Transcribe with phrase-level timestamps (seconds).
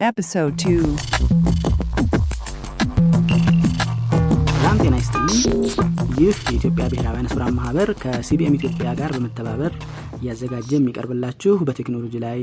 [0.00, 0.90] Episode 2.
[4.52, 5.40] ሰላም ጤና ይስጥልኝ።
[6.18, 9.72] ይህ የኢትዮጵያ ብሔራዊ ስውራን ማህበር ከ CBM ኢትዮጵያ ጋር በመተባበር
[10.18, 12.38] እያዘጋጀ የሚቀርብላችሁ በቴክኖሎጂ ላይ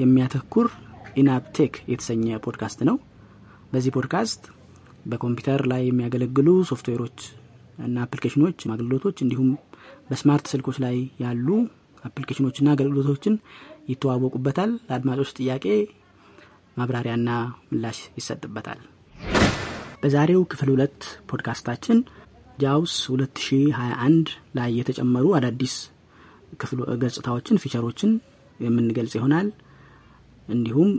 [0.00, 0.68] የሚያተኩር
[1.16, 2.96] ኢናብቴክ የተሰኘ ፖድካስት ነው።
[3.72, 4.42] በዚህ ፖድካስት
[5.06, 7.20] በኮምፒውተር ላይ የሚያገለግሉ ሶፍትዌሮች
[7.78, 9.50] እና አፕሊኬሽኖች፣ አገልግሎቶች እንዲሁም
[10.10, 11.46] በስማርት ስልኮች ላይ ያሉ
[12.04, 13.34] አፕሊኬሽኖችና አገልግሎቶችን
[13.88, 15.64] ይተዋወቁበታል። ለአድማጮች ጥያቄ
[16.80, 17.30] ማብራሪያና
[17.70, 18.80] ምላሽ ይሰጥበታል።
[20.02, 21.98] በዛሬው ክፍል ሁለት ፖድካስታችን
[22.58, 25.74] JAWS 2021 ላይ የተጨመሩ አዳዲስ
[26.60, 28.10] ክፍል ገጽታዎችን feature ኦችን
[28.60, 29.48] የምንገልጽ ይሆናል።
[30.48, 30.90] እንዲሁም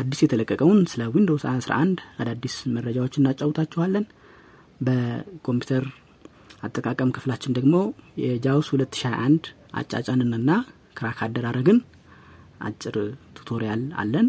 [0.00, 4.06] አዲስ የተለቀቀውን ስለ Windows 11 አዳዲስ መረጃዎችን እናጫውታችኋለን።
[4.80, 5.84] በኮምፒውተር
[6.62, 7.74] አጠቃቀም ክፍላችን ደግሞ
[8.22, 9.48] የ JAWS 2021
[9.80, 10.50] አጫጫንንና
[10.96, 11.78] crack አደራረግን
[12.60, 12.96] አጭር
[13.36, 14.28] tutorial አለን።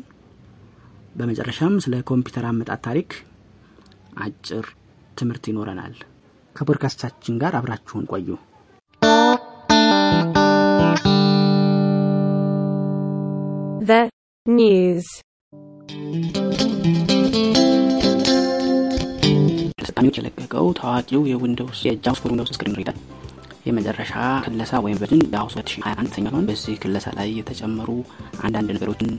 [1.16, 3.12] በመጨረሻም ስለ ኮምፒውተር አመጣጥ ታሪክ
[4.20, 4.65] አጭር
[5.18, 5.96] ትምህርት ይኖረናል።
[6.55, 8.29] ከፖድካስታችን ጋር አብራችሁን ቆዩ።
[13.82, 14.02] The
[14.46, 15.07] news.
[19.80, 21.82] ተጠቃሚዎች የለቀቀው ታዋቂው የ JAWS
[22.18, 22.98] for Windows screen reader
[23.65, 24.13] የመጨረሻ
[24.46, 27.90] ክለሳ ወይም version JAWS 2021 ሲሆን በዚህ ክለሳ ላይ የተጨመሩ
[28.46, 29.12] አንዳንድ ነገሮችን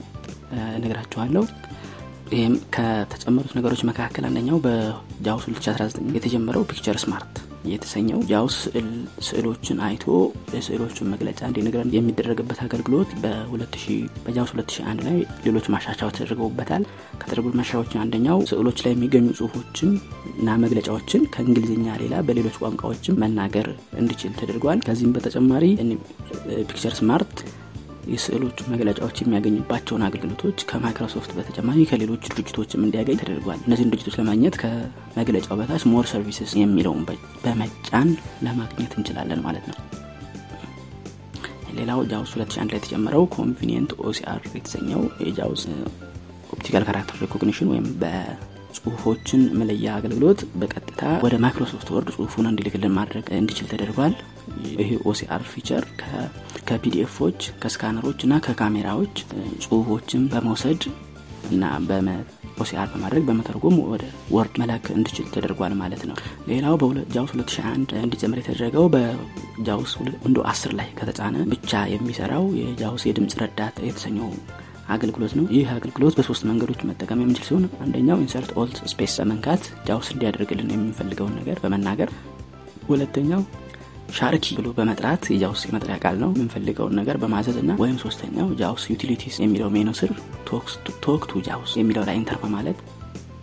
[0.75, 1.43] እነግራችኋለሁ።
[2.31, 7.33] ይህም ከተጨመሩት ነገሮች መካከል አንደኛው በ JAWS 2019 የተጀመረው Picture Smart
[7.71, 8.55] የተሰኘው JAWS
[9.27, 10.05] ስዕሎችን አይቶ
[10.55, 13.11] የስዕሎቹን መግለጫ እንዲነግረን የሚደረግበት አገልግሎት
[14.25, 16.83] በ JAWS 2021 ላይ ሌሎች ማሻሻያዎች ተደርገውበታል።
[17.21, 19.91] ከተደረጉት ማሻሻያዎች አንደኛው ስዕሎች ላይ የሚገኙ ጽሁፎችን
[20.35, 23.69] እና መግለጫዎችን ከእንግሊዝኛ ሌላ በሌሎች ቋንቋዎችም መናገር
[24.01, 25.65] እንዲችል ተደርጓል። ከዚህም በተጨማሪ
[26.69, 27.35] Picture Smart
[28.07, 35.83] የስዕሎች መግለጫዎች የሚያገኝባቸውን አገልግሎቶች ከማይክሮሶፍት በተጨማሪ ከሌሎች ድርጅቶችም እንዲያገኝ ተደርጓል። እነዚህን ድርጅቶች ለማግኘት ከመግለጫው በታች
[35.91, 37.03] more services የሚለውን
[37.43, 38.09] በመጫን
[38.47, 39.77] ለማግኘት እንችላለን ማለት ነው።
[41.77, 45.63] ሌላው JAWS 2021 ላይ የተጨመረው Convenient OCR የተሰኘው የ JAWS
[46.53, 53.69] optical character recognition ወይም በጽሁፎችን መለያ አገልግሎት በቀጥታ ወደ Microsoft Word ጽሁፉን እንዲልክልን ማድረግ እንዲችል
[53.71, 54.15] ተደርጓል።
[54.79, 55.83] ይህ OCR feature
[56.67, 59.15] ከ PDF ኦች ከስካነሮች እና ከካሜራዎች
[59.63, 60.83] ጽሁፎችን በመውሰድ
[61.51, 61.63] እና
[62.61, 64.03] OCR በማድረግ በመተርጎም ወደ
[64.35, 66.15] Word መላክ እንዲችል ተደርጓል ማለት ነው።
[66.49, 69.93] ሌላው በ JAWS 2021 እንዲጨምር የተደረገው በ JAWS
[70.23, 74.29] Windows 10 ላይ ከተጫነ ብቻ የሚሰራው የ JAWS የድምፅ ረዳት የተሰኘው
[74.89, 80.09] አገልግሎት ነው። ይህ አገልግሎት በሶስት መንገዶች መጠቀም የምንችል ሲሆን አንደኛው insert alt space በመንካት JAWS
[80.13, 82.09] እንዲያደርግልን የምንፈልገውን ነገር በመናገር
[82.87, 83.41] ሁለተኛው
[84.09, 88.83] Sharky ብሎ በመጥራት የ JAWS የመጥሪያ ቃል ነው የምንፈልገውን ነገር በማዘዝ እና ወይም ሶስተኛው JAWS
[88.91, 90.11] utilities የሚለው ሜኑ ስር
[91.03, 92.79] talk to JAWS የሚለው ላይ enter በማለት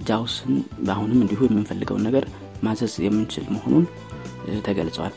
[0.09, 0.53] JAWS ን
[0.86, 2.26] በአሁንም እንዲሁ የምንፈልገውን ነገር
[2.62, 3.84] ማዘዝ የምንችል መሆኑን
[4.66, 5.14] ተገልጸዋል።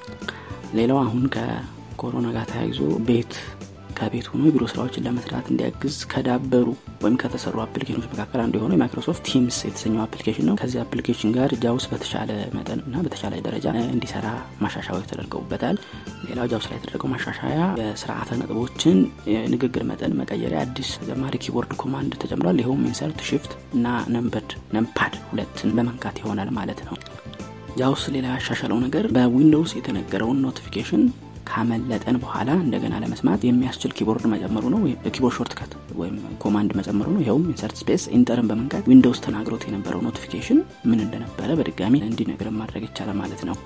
[0.77, 3.33] ሌላው አሁን ከኮሮና ጋር ተያይዞ ቤት
[4.01, 6.67] ከቤት ሆኖ የቢሮ ስራዎችን ለመስራት እንዲያግዝ ከዳበሩ
[7.03, 11.51] ወይም ከተሰሩ አፕሊኬሽኖች መካከል አንዱ የሆነው የ Microsoft Teams የተሰኘው አፕሊኬሽን ነው። ከዚህ አፕሊኬሽን ጋር
[11.63, 14.27] JAWS በተሻለ መጠን እና በተሻለ ደረጃ እንዲሰራ
[14.63, 15.77] ማሻሻያዎች ተደርገውበታል።
[16.27, 18.97] ሌላው JAWS ላይ የተደረገው ማሻሻያ የስርዓተ ነጥቦችን
[19.33, 23.85] የንግግር መጠን መቀየሪያ አዲስ ተጨማሪ keyboard command ተጨምሯል። ይኸውም insert shift እና
[24.15, 26.95] numpad numpad ሁለትን በመንካት ይሆናል ማለት ነው።
[27.77, 31.03] JAWS ሌላ ያሻሻለው ነገር በ Windows የተነገረውን notification
[31.51, 37.47] ካመለጠን በኋላ እንደገና ለመስማት የሚያስችል keyboard መጨመሩ ነው። keyboard shortcut ወይም command መጨመሩ ነው። ይኸውም
[37.51, 43.17] insert space enter ን በመንካት Windows ተናግሮት የነበረው notification ምን እንደነበረ በድጋሚ እንዲነግርን ማድረግ ይቻላል
[43.21, 43.57] ማለት ነው።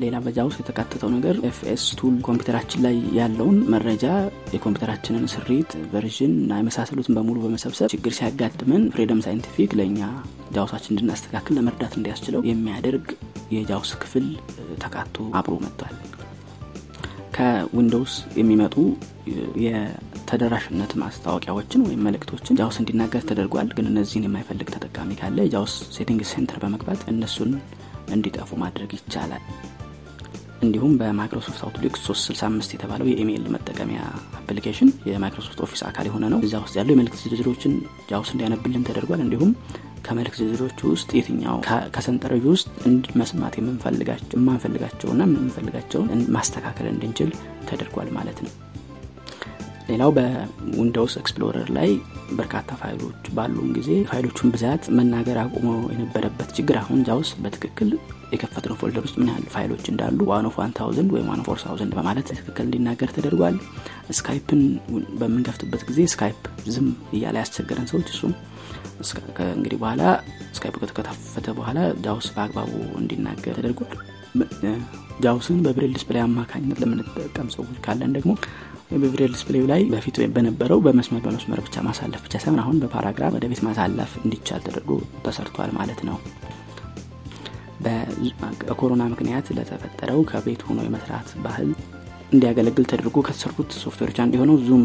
[0.00, 4.04] ሌላ በ JAWS የተካተተው ነገር FS tool ኮምፒውተራችን ላይ ያለውን መረጃ
[4.54, 10.00] የኮምፒውተራችንን ስሪት፣ version እና የመሳሰሉትን በሙሉ በመሰብሰብ ችግር ሲያጋጥመን Freedom Scientific ለእኛ
[10.54, 13.08] JAWS ኣችን እንድናስተካክል ለመርዳት እንዲያስችለው የሚያደርግ
[13.52, 14.26] የ JAWS ክፍል
[14.84, 15.96] ተካቶ አብሮ መጥቷል።
[17.40, 18.74] ከ Windows የሚመጡ
[19.64, 26.22] የተደራሽነት ማስታወቂያዎችን ወይም መልእክቶችን JAWS እንዲናገር ተደርጓል። ግን እነዚህን የማይፈልግ ተጠቃሚ ካለ የ JAWS setting
[26.30, 27.52] center በመግባት እነሱን
[28.08, 29.44] እንዲጠፉ ማድረግ ይቻላል።
[30.62, 34.00] እንዲሁም በ Microsoft Outlook 365 የተባለው የኢሜይል መጠቀሚያ
[34.40, 37.74] አፕሊኬሽን የ Microsoft Office አካል የሆነ ነው። እዚያ ውስጥ ያለው የመልእክት ዝርዝሮችን
[38.10, 39.52] JAWS እንዲያነብልን ተደርጓል። እንዲሁም
[40.04, 41.56] ከመልእክት ዝርዝሮች ውስጥ የትኛው
[41.96, 42.68] ከሰንጠረዥ ውስጥ
[43.20, 47.32] መስማት የማንፈልጋቸውና የምንፈልጋቸውን ማስተካከል እንድንችል
[47.70, 48.52] ተደርጓል ማለት ነው።
[49.90, 51.90] ሌላው በ Windows Explorer ላይ
[52.38, 57.90] በርካታ ፋይሎች ባሉን ጊዜ ፋይሎቹን ብዛት መናገር አቁሞ የነበረበት ችግር አሁን JAWS በትክክል
[58.32, 60.56] የከፈትነው folder ውስጥ ምን ያህል ፋይሎች እንዳሉ one of
[61.14, 63.56] ወይም one thousand በማለት ትክክል እንዲናገር ተደርጓል።
[64.18, 64.62] Skype ን
[65.20, 66.38] በምንከፍትበት ጊዜ Skype
[66.68, 68.34] ዝም እያለ ያስቸገረን ሰዎች እሱም
[69.56, 70.02] እንግዲህ በኋላ
[70.56, 73.98] Skype ከተከፈተ በኋላ JAWS በአግባቡ እንዲናገር ተደርጓል።
[75.22, 78.32] JAWS ን በ braille display አማካኝነት ለምንጠቀም ሰዎች ካለን ደግሞ
[78.92, 82.92] በ braille display ኡ ላይ በፊት በነበረው በመስመር በመስመር ብቻ ማሳለፍ ብቻ ሳይሆን አሁን በ
[82.92, 84.90] paragraph ወደፊት ማሳለፍ እንዲቻል ተደርጎ
[85.24, 86.16] ተሰርቷል ማለት ነው።
[87.82, 91.70] በኮሮና ምክንያት ለተፈጠረው ከቤት ሆኖ የመስራት ባህል
[92.32, 94.82] እንዲያገለግል ተደርጎ ከተሰሩት ሶፍትዌሮች አንዱ የሆነው ዙም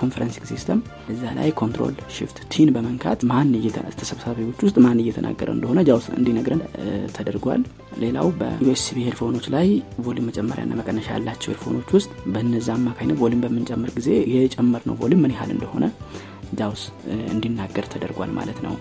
[0.00, 0.78] conferencing system።
[1.12, 3.50] እዛ ላይ control shift T ን በመንካት ማን
[4.00, 6.62] ተሰብሳቢዎች ውስጥ ማን እየተናገረ እንደሆነ ጃውስ እንዲነግረን
[7.16, 7.62] ተደርጓል።
[8.02, 9.68] ሌላው በ USB headphone ኦች ላይ
[10.06, 15.34] volume መጨመሪያና መቀነሻ ያላቸው headphone ኦች ውስጥ በነዚ አማካኝነት volume በምንጨምር ጊዜ የጨመርነው volume ምን
[15.36, 15.84] ያህል እንደሆነ
[16.58, 16.82] ጃውስ
[17.32, 18.74] እንዲናገር ተደርጓል ማለት ነው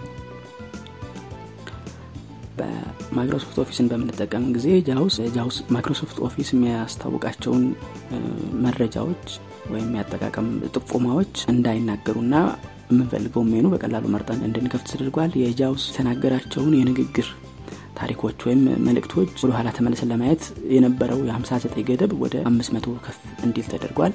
[2.57, 7.63] በማይክሮሶፍት ኦፊስን በምንጠቀም ጊዜ ጃውስ ጃውስ ማይክሮሶፍት ኦፊስ የሚያስታውቃቸውን
[8.65, 9.25] መረጃዎች
[9.73, 12.35] ወይም ያጠቃቀም ጥቆማዎች እንዳይናገርና
[12.89, 17.27] የምንፈልገው ሜኑ በቀላሉ መርጠን እንድንከፍት ተደርጓል። የጃውስ የተናገራቸውን የንግግር
[17.99, 20.43] ታሪኮች ወይም መልእክቶች ወደ ኋላ ተመልሰን ለማየት
[20.75, 24.13] የነበረው የ50 ገደብ ወደ 500 ከፍ እንዲል ተደርጓል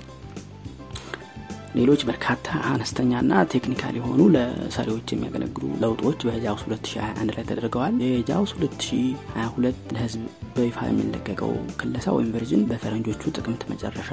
[1.75, 10.23] ሌሎች በርካታ አነስተኛና technical የሆኑ ለሰሪዎች የሚያገለግሉ ለውጦች በጃውስ 2021 ላይ ተደርገዋል። የጃውስ 2022 ለህዝብ
[10.57, 14.11] በይፋ የሚለቀቀው ክለሳ ወይም version በፈረንጆቹ ጥቅምት መጨረሻ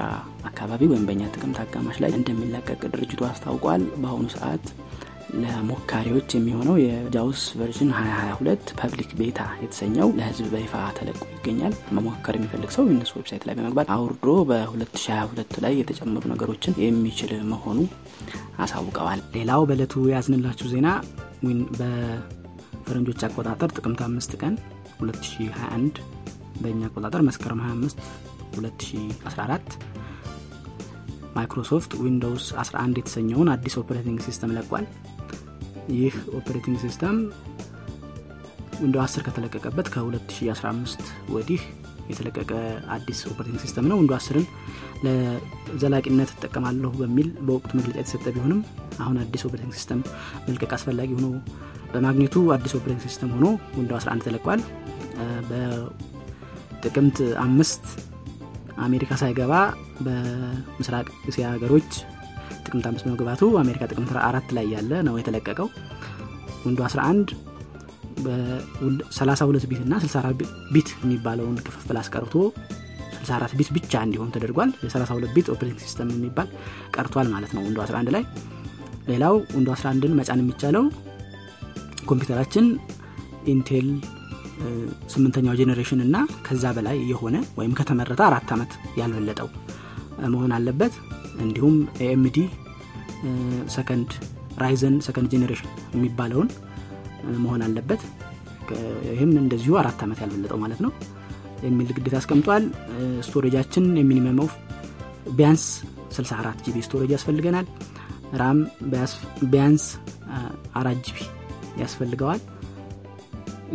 [0.50, 4.66] አካባቢ ወይም በእኛ ጥቅምት አጋማሽ ላይ እንደሚለቀቅ ድርጅቱ አስታውቋል። በአሁኑ ሰዓት
[5.38, 12.86] ለሞካሪዎች የሚሆነው የጃውስ version 2022 public beta የተሰኘው ለህዝብ በይፋ ተለቆ ይገኛል። መሞከር የሚፈልግ ሰው
[12.88, 17.80] የነሱ website ላይ በመግባት አውርዶ በ2022 ላይ የተጨመሩ ነገሮችን የሚችል መሆኑ
[18.58, 20.88] አሳውቀዋል። ሌላው በእለቱ የያዝንላችሁ ዜና
[21.80, 24.56] በፈረንጆች አቆጣጠር ጥቅምት አምስት ቀን
[25.02, 26.00] 2021
[26.62, 28.00] በእኛ አቆጣጠር መስከረም 25
[28.58, 29.76] 2014
[31.36, 34.86] ማይክሮሶፍት ዊንዶውስ 11 የተሰኘውን አዲስ operating system ለቋል
[35.96, 37.18] ይህ operating system
[38.82, 41.04] ዊንዶ 10 ከተለቀቀበት ከ2015
[41.36, 41.62] ወዲህ
[42.10, 42.52] የተለቀቀ
[42.96, 44.44] አዲስ operating system ነው። ዊንዶ 10ን
[45.06, 48.60] ለዘላቂነት እጠቀማለሁ በሚል በወቅቱ መግለጫ የተሰጠ ቢሆንም
[49.00, 50.02] አሁን አዲስ operating system
[50.48, 51.28] መልቀቅ አስፈላጊ ሆኖ
[51.94, 53.48] በማግኘቱ አዲስ operating system ሆኖ
[53.78, 54.62] ዊንዶ 11 ተለቋል።
[55.50, 57.86] በጥቅምት አምስት
[58.86, 59.54] አሜሪካ ሳይገባ
[60.06, 61.92] በምስራቅ እስያ ሀገሮች
[62.68, 65.68] ጥቅምት አምስት መግባቱ አሜሪካ ጥቅምት አራት ላይ ያለ ነው የተለቀቀው።
[66.66, 67.32] ዊንዶ 11
[68.26, 70.44] በ32 bit እና 64
[70.74, 72.34] bit የሚባለውን ክፍፍል አስቀርቶ
[73.20, 76.48] 64 bit ብቻ እንዲሆን ተደርጓል። የ32 bit operating system የሚባል
[76.96, 78.24] ቀርቷል ማለት ነው ዊንዶ 11 ላይ።
[79.10, 80.86] ሌላው ዊንዶ 11ን መጫን የሚቻለው
[82.10, 82.66] ኮምፒውተራችን
[83.54, 83.88] ኢንቴል
[85.14, 86.16] ስምንተኛው generation እና
[86.46, 89.50] ከዛ በላይ የሆነ ወይም ከተመረተ አራት ዓመት ያልበለጠው
[90.34, 90.94] መሆን አለበት
[91.44, 92.38] እንዲሁም ኤኤምዲ
[93.76, 94.10] ሰከንድ
[94.58, 96.50] ራይዘን second generation የሚባለውን
[97.44, 98.02] መሆን አለበት።
[99.10, 100.92] ይህም እንደዚሁ አራት ዓመት ያልበለጠው ማለት ነው
[101.64, 102.64] የሚል ግዴታ አስቀምጧል።
[103.28, 104.48] storage ኣችን minimum ኡ
[105.38, 105.64] ቢያንስ
[106.18, 107.66] 64 GB storage ያስፈልገናል።
[108.42, 108.60] RAM
[109.52, 109.86] ቢያንስ
[110.80, 111.18] አራት GB
[111.82, 112.40] ያስፈልገዋል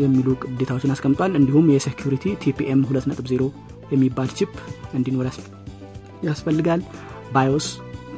[0.03, 3.49] የሚሉ ግዴታዎችን አስቀምጧል። እንዲሁም የ security TPM 2.0
[3.93, 4.53] የሚባል chip
[4.99, 5.27] እንዲኖር
[6.29, 6.81] ያስፈልጋል
[7.35, 7.67] BIOS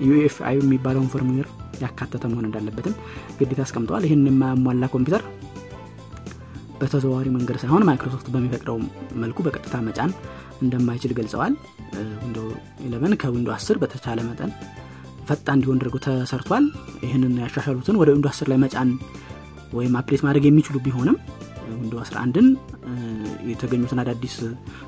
[0.05, 1.49] UEFI የሚባለውን firmware
[1.83, 2.95] ያካተተ መሆን እንዳለበትም
[3.39, 5.23] ግዴታ አስቀምጠዋል። ይህን የማያሟላ ኮምፒውተር
[6.81, 8.77] በተዘዋዋሪ መንገድ ሳይሆን ማይክሮሶፍት በሚፈቅደው
[9.23, 10.11] መልኩ በቀጥታ መጫን
[10.63, 11.53] እንደማይችል ገልጸዋል።
[12.23, 12.39] ዊንዶ
[12.87, 14.51] 11 ከዊንዶ 10 በተቻለ መጠን
[15.29, 16.65] ፈጣን እንዲሆን ተደርጎ ተሰርቷል።
[17.05, 18.91] ይህንን ያሻሻሉትን ወደ ዊንዶ 10 ላይ መጫን
[19.73, 21.17] ወይም update ማድረግ የሚችሉ ቢሆንም
[21.75, 22.49] ዊንዶ 11ን
[23.51, 24.35] የተገኙትን አዳዲስ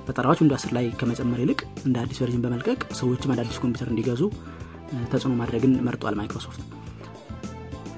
[0.07, 4.23] ፈጠራዎች ዊንዶ 10 ላይ ከመጨመር ይልቅ እንደ አዲስ version በመልቀቅ ሰዎችም አዳዲስ ኮምፒውተር እንዲገዙ
[5.13, 6.63] ተጽዕኖ ማድረግን መርጧል ማይክሮሶፍት።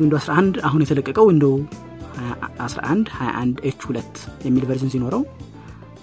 [0.00, 1.46] ዊንዶ 11 አሁን የተለቀቀው ዊንዶ
[2.62, 5.22] 11 21 H 2 የሚል version ሲኖረው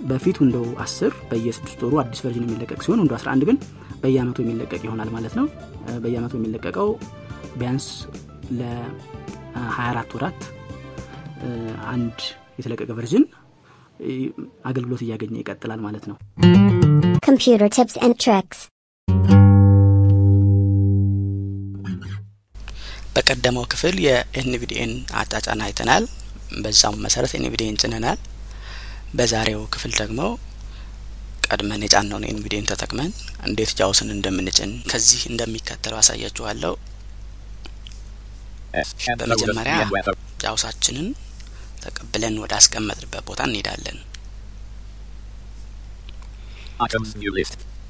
[0.09, 3.57] በፊት ዊንዶ 10 በየስድስት ወሩ አዲስ version የሚለቀቅ ሲሆን ዊንዶ 11 ግን
[4.01, 5.45] በየአመቱ የሚለቀቅ ይሆናል ማለት ነው።
[6.03, 6.89] በየአመቱ የሚለቀቀው
[7.59, 7.87] ቢያንስ
[8.59, 10.41] ለ24 ወራት
[11.93, 12.17] አንድ
[12.57, 13.25] የተለቀቀ version
[14.69, 16.17] አገልግሎት እያገኘ ይቀጥላል ማለት ነው
[17.27, 18.59] Computer tips and tricks.
[23.15, 26.03] በቀደመው ክፍል የ NVDA ን አጫጫን አይተናል
[26.63, 28.19] በዛም መሰረት NVDA ን ጭነናል
[29.17, 30.19] በዛሬው ክፍል ደግሞ
[31.47, 33.11] ቀድመን የጫነውን NVDA ን ተጠቅመን
[33.47, 36.73] እንዴት ጃውስን እንደምንጭን ከዚህ እንደሚከተለው አሳያችኋለሁ።.
[39.21, 39.75] በመጀመሪያ
[40.43, 41.07] ጃውሳችንን
[41.85, 43.97] ተቀብለን ወደ አስቀመጥንበት ቦታ እንሄዳለን።.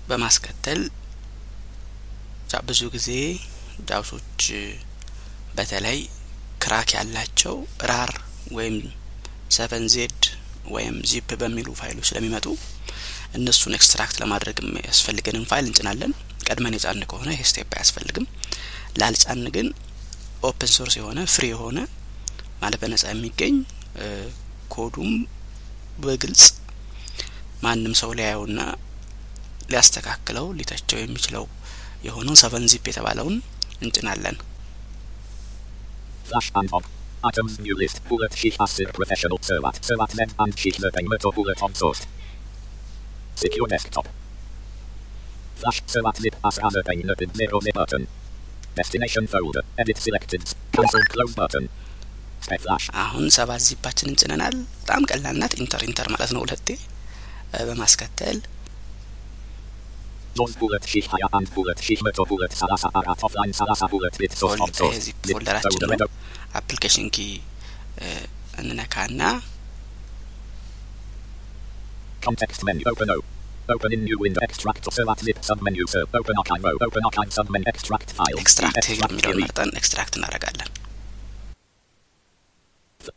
[0.09, 0.81] በማስከተል
[2.67, 3.07] ብዙ ጊዜ
[3.87, 4.43] ጃውሶች
[5.57, 5.97] በተለይ
[6.63, 7.55] crack ያላቸው
[7.89, 8.11] RAR
[8.57, 8.75] ወይም
[9.55, 10.21] seven Z
[10.75, 12.45] ወይም ዚፕ በሚሉ ፋይሎች ስለሚመጡ
[13.35, 16.11] እነሱን extract ለማድረግ የሚያስፈልገንን ፋይል እንጭናለን።
[16.47, 18.25] ቀድመን የጫንን ከሆነ ይህ step አያስፈልግም።
[18.99, 19.67] ላልጫንን ግን
[20.43, 21.77] open source የሆነ free የሆነ
[22.61, 23.55] ማለት በነጻ የሚገኝ
[24.75, 25.11] ኮዱም
[26.03, 26.43] በግልጽ
[27.65, 28.59] ማንም ሰው ሊያየውና
[29.71, 31.45] ሊያስተካክለው ሊተቸው የሚችለው
[32.07, 33.37] የሆነው ሰቨን ዚፕ የተባለውን
[33.83, 34.37] እንጭናለን።
[36.25, 36.83] Flash and on.
[37.23, 37.59] Items.
[37.59, 37.97] New list.
[38.09, 38.55] Bullet sheet.
[38.59, 38.87] Acid.
[38.93, 39.37] Professional.
[39.37, 39.75] Servat.
[39.81, 40.15] Servat.
[40.15, 40.79] Net and sheet.
[40.79, 41.07] Learning.
[41.07, 41.31] Metal.
[41.31, 42.01] Bullet on source.
[43.35, 44.07] Secure desktop.
[45.55, 45.83] Flash.
[45.83, 46.19] Servat.
[46.19, 46.35] Lip.
[46.43, 46.57] As.
[46.57, 46.73] As.
[46.73, 47.05] Learning.
[47.05, 47.31] Learning.
[47.33, 47.59] Zero.
[47.59, 48.07] Zip button.
[48.75, 49.63] Destination folder.
[49.77, 49.97] Edit
[52.95, 56.67] አሁን ሰባት ዚፓችንን ጭነናል። በጣም ቀላል ናት። ኢንተር ኢንተር ማለት ነው ሁለቴ
[57.61, 58.37] በማስከተል
[65.29, 65.89] ፎልደራችን.
[66.03, 66.09] ነው።.
[66.55, 67.27] አፕሊኬሽን ኪ
[68.57, 69.21] እንነካና
[72.21, 72.83] Context menu.
[72.85, 73.17] Open O.
[73.69, 74.41] Open in new window.
[74.41, 75.83] Extract servat lip submenu.
[76.13, 76.71] Open archive O.
[76.81, 77.65] Open archive submenu.
[77.65, 78.39] Extract file.
[78.43, 79.41] Extract የሚለውን.
[79.43, 80.69] መርጠን ኤክስትራክት እናደርጋለን።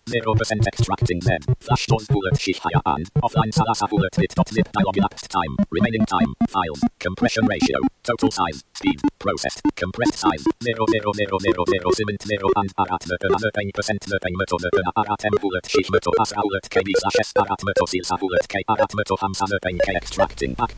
[0.09, 1.41] Zero percent extracting then.
[1.59, 5.53] Flash launch bullet sheet higher and offline salasa bullet lit dot lit dialog elapsed time.
[5.71, 6.31] Remaining time.
[6.47, 6.81] Files.
[6.99, 7.79] Compression ratio.
[8.03, 8.63] Total size.
[8.73, 8.99] Speed.
[9.19, 9.61] Processed.
[9.75, 10.43] Compressed size.
[10.63, 14.91] Zero zero zero zero zero cement zero and arat lepena lepeng percent lepeng meto lepena
[14.95, 18.63] arat m bullet sheet meto asra bullet kb slash s arat meto silsa bullet k
[18.75, 20.73] arat meto hamsa lepeng k extracting back.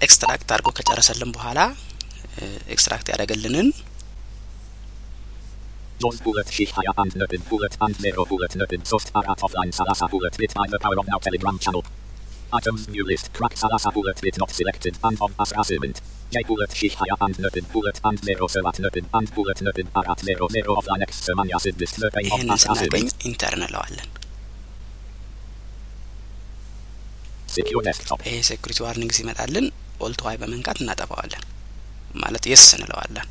[0.00, 1.89] ኤክስትራክት አድርጎ ከጨረሰልን በኋላ እ፣
[2.73, 3.69] ኤክስትራክት ያደረገልንን
[11.65, 11.81] the.
[12.53, 15.97] Items new list crack salasa bullet lit not selected and on asra cement.
[16.33, 20.19] J bullet sheet higher and nothing bullet and zero servat nothing and bullet nothing arat
[20.19, 21.95] zero zero offline x semania sid list
[22.27, 23.23] ይህንን asra ስናገኝ cement.
[23.29, 24.09] ኢንተር እንለዋለን።
[27.55, 28.19] Secure desktop.
[28.27, 29.65] ይሄ ሴኩሪቲ ዋርኒንግ ሲመጣልን
[30.07, 31.43] ኦልት ዋይ በመንካት እናጠፋዋለን።
[32.14, 33.26] ማለት የስ እንለዋለን።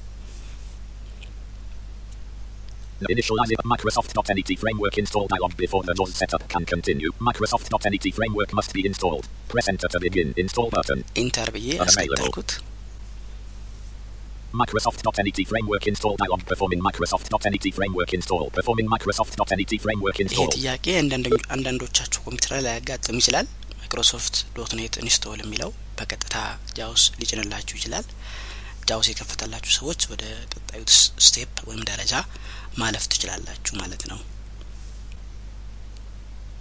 [3.09, 3.61] Initialize it.
[3.65, 7.09] Microsoft.NET framework install dialog before the launch setup can continue.
[7.21, 9.25] Microsoft.NET framework must be installed.
[9.49, 10.27] Press enter to begin.
[10.37, 10.99] Install button.
[11.23, 12.21] ኢንተር ብዬ Unavailable.
[12.21, 12.51] ያስከተልኩት
[14.53, 20.49] Microsoft.NET framework install dialog performing Microsoft.NET framework install performing Microsoft.NET framework ይሄ install.
[20.57, 23.47] ጥያቄ አንዳንድ- አንዳንዶቻችሁ ኮምፒውተር ላይ ሊያጋጥም ይችላል።
[23.79, 26.35] ማይክሮሶፍት ዶት ኔት ኢንስቶል የሚለው በቀጥታ
[26.79, 28.07] ጃውስ ሊጭንላችሁ ይችላል።
[28.88, 30.82] ጃውስ የከፈተላችሁ ሰዎች ወደ ቀጣዩ
[31.26, 32.14] ስቴፕ ወይም ደረጃ
[32.78, 34.20] ማለፍ ትችላላችሁ ማለት ነው።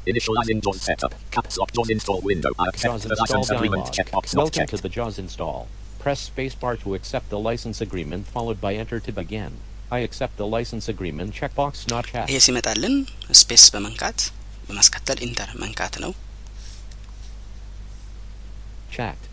[0.07, 1.13] Initializing JAWS setup.
[1.31, 2.51] Caps lock JAWS install window.
[2.57, 4.71] I accept JAWS the license agreement checkbox not Welcome checked.
[4.73, 5.59] to the JAWS install.
[5.99, 9.51] Press spacebar to accept the license agreement followed by enter to begin.
[9.91, 12.29] I accept the license agreement checkbox not checked.
[12.31, 12.95] ይሄ ሲመጣልን
[13.41, 14.19] space በመንካት
[14.67, 16.13] በማስከተል enter መንካት ነው።
[18.91, 19.25] Checked.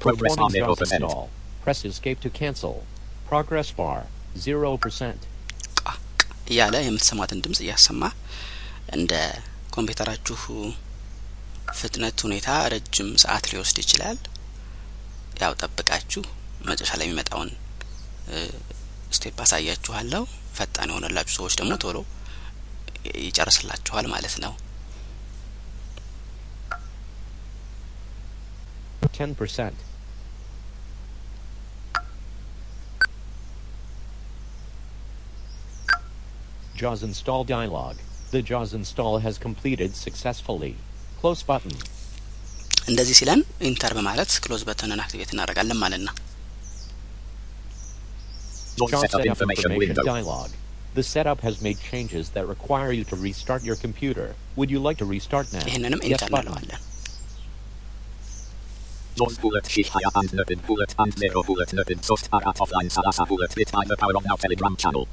[0.00, 0.96] Progress on JAWS 0%.
[0.98, 1.24] install.
[1.64, 2.76] Press escape to cancel.
[3.28, 3.98] Progress bar
[4.38, 5.26] 0%.
[5.78, 5.84] ቃ
[6.20, 8.02] ቃ እያለ የምትሰሟትን ድምጽ እያሰማ
[8.96, 9.12] እንደ
[9.76, 10.38] ኮምፒውተራችሁ
[11.78, 14.18] ፍጥነት ሁኔታ ረጅም ሰዓት ሊወስድ ይችላል።
[15.42, 16.22] ያው ጠብቃችሁ
[16.68, 17.50] መጨረሻ ላይ የሚመጣውን
[19.16, 20.24] ስቴፕ አሳያችኋለሁ።
[20.58, 21.98] ፈጣን የሆነላችሁ ሰዎች ደግሞ ቶሎ
[23.24, 24.52] ይጨርስላችኋል ማለት ነው።
[29.14, 29.88] 10%.
[36.81, 37.95] JAWS install dialog.
[38.31, 40.73] The JAWS install has completed successfully.
[41.21, 41.75] Close button.
[42.91, 46.13] እንደዚህ ሲለን ኢንተር በማለት ክሎዝ በተንን አክቲቬት እናደርጋለን ማለት ነው።
[48.77, 50.03] JAWS JAWS setup setup information information window.
[50.13, 50.49] dialog.
[50.97, 54.27] The setup has made changes that require you to restart your computer.
[54.59, 55.65] Would you like to restart now?
[55.69, 56.47] ይህንንም Yes ኢንተር button.
[56.47, 56.83] እንለዋለን።
[59.17, 63.25] JAWS bullet sheet higher and nothing bullet and zero bullet nothing sourced arat offline salasa
[63.31, 65.05] bullet lit by the power on now telegram channel.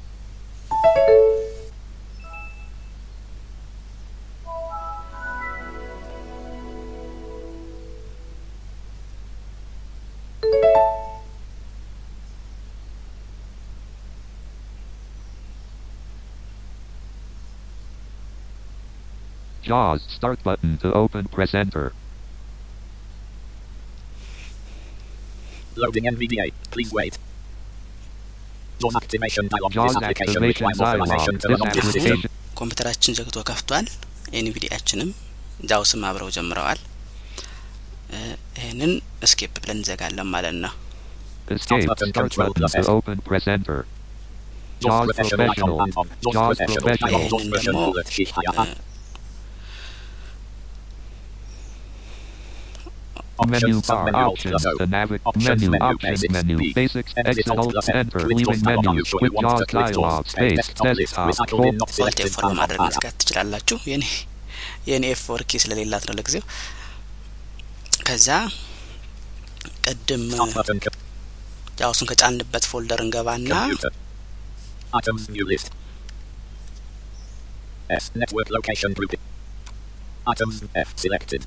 [19.69, 21.27] JAWS start button to open.
[21.27, 21.85] Press enter.
[25.77, 26.45] Loading NVDA.
[26.71, 27.17] Please wait.
[28.79, 29.71] JAWS activation dialog.
[29.71, 31.39] JAWS This application activation requires authorization dialog.
[31.39, 32.11] to This run on this system.
[32.13, 33.85] application ኮምፒውተራችን ዘግቶ ከፍቷል።
[34.33, 35.09] ኤንቪዲያችንም
[35.65, 36.79] ጃውስም አብረው ጀምረዋል።
[38.09, 38.19] እ፣
[38.59, 38.91] ይህንን
[39.21, 40.73] እስኬፕ ብለን እንዘጋለን ማለት ነው።
[41.49, 41.83] escape.
[41.89, 42.87] button, Start control button plus to S.
[42.87, 43.17] open.
[43.27, 43.79] Press enter.
[44.81, 45.77] JAWS JAWS professional icon professional.
[45.81, 46.07] and on.
[46.27, 46.81] JAWS JAWS professional.
[46.81, 47.25] professional.
[47.25, 47.75] JAWS version
[53.46, 54.52] Menu Options bar submenu alt options.
[54.54, 54.78] plus O.
[54.78, 56.64] The navig Options menu menu options basics menu B.
[56.78, 57.96] basics Exit exit alt alt plus F.
[58.00, 58.84] enter Quit leaving JAWS dialog.
[58.86, 59.96] menu You sure quit you want JAWS to quit JAWS.
[59.96, 60.98] dialog Space space desktop list.
[61.00, 62.26] desktop Recycled in not ኦልት selected.
[62.28, 64.04] ኤፍ ፎር ማድረግ and መዝጋት ትችላላችሁ። የኔ
[64.90, 66.44] የኔ ኤፍ ፎር ኪ ስለሌላት ነው ለጊዜው።
[68.08, 68.28] ከዛ
[69.86, 70.78] ቅድም Start button.
[70.86, 70.96] co-
[71.80, 73.92] ጃውሱን ከጫንበት ፎልደር እንገባና Computer.
[74.98, 75.68] Items new list.
[77.90, 79.22] S network location grouping.
[80.26, 81.42] Items F selected.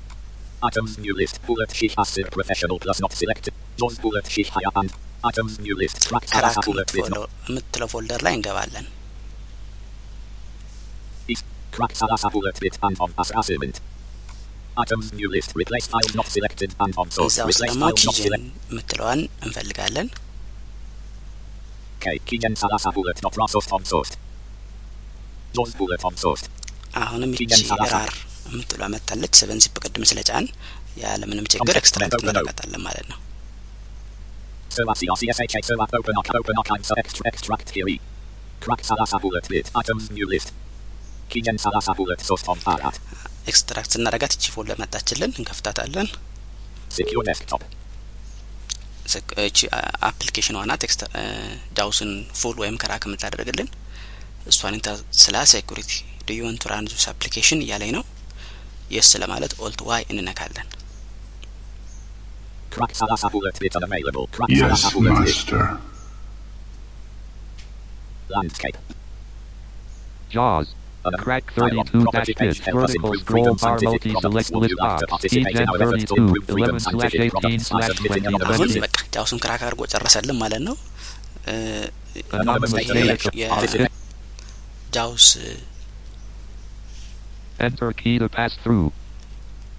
[0.64, 1.36] Items new list.
[1.46, 3.52] Bullet sheet ASIC professional plus not selected.
[3.80, 4.90] JAWS bullet sheet higher and.
[5.24, 5.96] Items new list.
[6.08, 7.28] Crack ክራክ Salasa bullet with not.
[7.48, 8.86] የምትለው ፎልደር ላይ እንገባለን።
[12.34, 13.76] bullet and on as assignment.
[14.76, 15.50] Items new list.
[15.62, 17.32] Replace files not selected and on source.
[17.34, 18.70] እዛ ውስጥ Replace ደግሞ files not ኪጅን selected.
[18.72, 20.08] የምትለዋን እንፈልጋለን።
[22.02, 22.14] K.
[22.28, 24.12] Kijen Salasa bullet not Rasost on source.
[25.56, 26.44] JAWS bullet on source.
[27.00, 27.60] አሁንም ይቺ
[27.92, 28.12] RAR
[28.48, 30.46] የምትለዋ መጥታለች። 7-Zip ቅድም ስለጫን
[31.02, 33.18] ያለምንም ችግር extract እናደርጋታለን ማለት ነው።.
[43.46, 46.08] extract ስናደርጋት ይቺ folder መጣችልን፣ እንከፍታታለን።
[49.42, 49.58] እቺ
[50.08, 51.00] application ዋና text
[51.76, 52.10] ጃውስን
[52.40, 53.68] ፉል ወይም ከራክ የምታደርግልን
[54.46, 54.76] እሷን
[55.22, 55.90] ስላ ሴኩሪቲ
[56.26, 58.04] ዱ ዩ ዋንት ቱ ራን ዚስ አፕሊኬሽን እያለኝ ነው።
[58.90, 60.68] የስ ለማለት ኦልት ዋይ እንነካለን።
[62.72, 64.24] Crack Salasa bullet with unavailable.
[64.28, 65.60] Crack Yes, Salasa bullet with master.
[68.30, 68.78] landscape.
[70.30, 70.68] JAWS.
[71.04, 73.74] An Crack dialog 32 property dash page bit help us vertical improve scroll freedom bar
[73.74, 74.48] scientific multi products.
[74.48, 76.44] select Would you list like to box participate in Keygen our efforts to 32 improve
[76.48, 78.82] freedom 11 slash scientific 18 products by slash submitting 20 anonymous አሁን list?
[78.86, 80.76] በቃ ጃውስን ክራክ አድርጎ ጨረሰልን ማለት ነው።
[81.48, 81.54] እ፣
[87.59, 88.87] Enter key to pass through.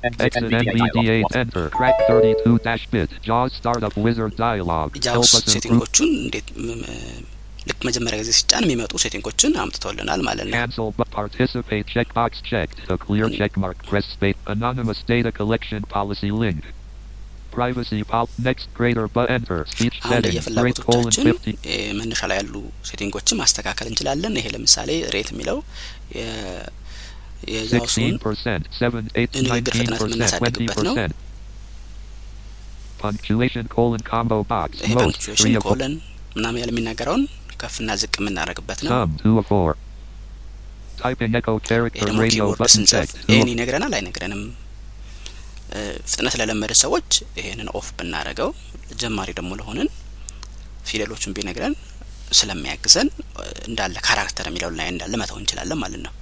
[0.03, 0.95] Exit Exit NVDA dialog.
[0.97, 1.35] NVDA What?
[1.37, 1.65] enter.
[1.71, 3.11] Crack 32 dash bit.
[3.23, 4.89] JAWS startup wizard dialog.
[4.91, 5.55] Help ጃውስ us improve.
[5.57, 7.23] ሴቲንጎቹን እንዴት ም- ም-
[7.69, 12.79] ልክ መጀመሪያ ጊዜ ሲጫን የሚመጡ ሴቲንጎችን አምጥቶልናል ማለት ነው። Cancel but participate checkbox checked.
[12.89, 13.79] A clear check mark.
[13.91, 14.39] Press space.
[14.49, 16.63] Anonymous data collection policy link.
[17.53, 18.29] Privacy pop.
[18.49, 19.61] Next greater but enter.
[19.75, 20.47] Speech አሁን settings.
[20.59, 21.55] Rate colon ለየፍላጎቶቻችን 50.
[21.71, 22.55] እ፣ መነሻ ላይ ያሉ
[22.91, 25.59] ሴቲንጎችን ማስተካከል እንችላለን። ይሄ ለምሳሌ ሬት የሚለው
[27.44, 31.14] የ- የጃውሱን 16%, 7, 8, የንግግር ፍጥነት 19%, የምናሳድግበት ነው። 20%.
[33.00, 34.70] Punctuation colon combo box.
[34.84, 35.94] ይሄ Most, ፓንክቹዌሽን 3 of ኮለን
[36.38, 37.24] ምናምን ያለ የሚናገረውን
[37.62, 39.74] ከፍና ዝቅ የምናደርግበት ነው። Sum, 2 of 4.
[41.02, 43.16] Typing echo ይሄ character ደግሞ radio ኪቦርድ button ስንጽፍ checked.
[43.30, 44.44] ይህን 2 of ይነግረናል አይነግረንም።
[46.12, 48.50] ፍጥነት ለለመደ ሰዎች ይሄንን ኦፍ ብናደርገው፣
[49.02, 49.88] ጀማሪ ደግሞ ለሆንን
[50.88, 51.74] ፊደሎቹን ቢነግረን
[52.32, 53.08] ስለሚያግዘን
[53.68, 56.14] እንዳለ ካራክተር የሚለው ላይ እንዳለ መተው እንችላለን ማለት ነው።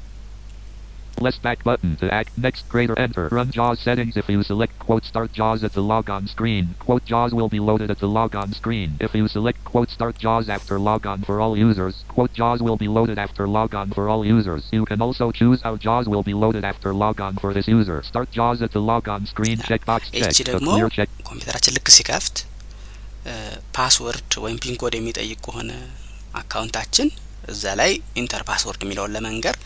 [1.18, 2.30] Less back button to act.
[2.38, 3.22] Next greater enter.
[3.30, 6.76] Run JAWS settings if you select quote start JAWS at the logon screen.
[6.78, 8.88] Quote JAWS will be loaded at the logon screen.
[9.00, 12.88] If you select quote start JAWS after logon for all users, quote JAWS will be
[12.88, 14.62] loaded after logon for all users.
[14.70, 17.98] You can also choose how JAWS will be loaded after logon for this user.
[18.04, 19.58] Start JAWS at the logon screen.
[19.68, 20.42] Checkbox ይቺ checked.
[20.42, 21.10] A ደግሞ clear check.
[21.24, 22.36] ኮምፒውተራችን ልክ ሲከፍት
[23.26, 23.34] እ፣
[23.76, 25.70] ፓስወርድ ወይም ፒን ኮድ የሚጠይቅ ከሆነ
[26.34, 27.08] አካውንታችን
[27.48, 29.56] እዛ ላይ ኢንተር ፓስወርድ የሚለውን ለመንገር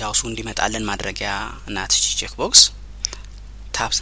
[0.00, 1.30] JAWS ኡ እንዲመጣልን ማድረጊያ
[1.76, 2.62] ናት ይቺ check box
[3.78, 3.92] tab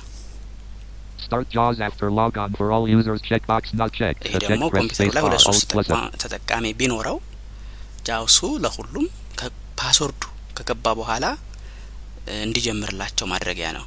[1.26, 3.20] Start JAWS after logon for all users.
[3.28, 4.24] Checkbox not checked.
[4.26, 5.22] ይሄ ደግሞ ኮምፒውተሩ ላይ.
[5.26, 5.70] ሁለት ሶስት
[6.22, 7.16] ተጠቃሚ ቢኖረው
[8.08, 9.06] JAWS ኡ ለሁሉም
[9.80, 10.22] password ኡ
[10.58, 11.24] ከገባ በኋላ
[12.46, 13.84] እንዲጀምርላቸው ማድረጊያ ነው።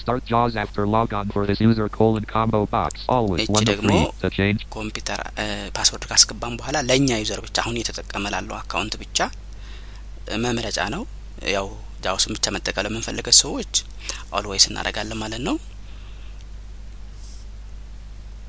[0.00, 2.92] Start JAWS after logon for this user colon combo box.
[3.16, 4.20] Always ይቺ 1 of ደግሞ 3.
[4.24, 4.60] To change.
[4.76, 5.20] ኮምፒውተር
[5.78, 9.18] password ካስገባን በኋላ ለእኛ user ብቻ አሁን እየተጠቀመ ላለው account ብቻ
[10.44, 11.02] መምረጫ ነው።
[11.54, 11.66] ያው
[12.04, 13.72] JAWS ን ብቻ መጠቀም ለምንፈልግ ሰዎች
[14.38, 15.56] always እናደርጋለን ማለት ነው።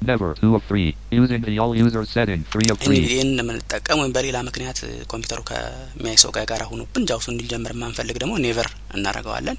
[0.01, 0.81] Never 2 of 3.
[1.11, 2.87] Using the all user setting 3 of 3.
[2.89, 4.79] እንግዲህ ይህን የምንጠቀም ወይም በሌላ ምክንያት
[5.11, 9.57] ኮምፒውተሩ ከሚያይ ሰው ጋር ጋር ሆኖብን JAWS ኡ እንዲጀምር የማንፈልግ ደግሞ never እናደርገዋለን።